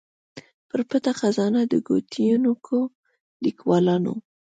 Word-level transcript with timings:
پر 0.69 0.81
پټه 0.89 1.11
خزانه 1.19 1.61
د 1.71 1.73
ګوتنیونکو 1.87 2.77
ليکوالانو 3.43 4.13